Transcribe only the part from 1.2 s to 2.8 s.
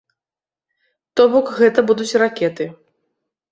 бок, гэта будуць ракеты.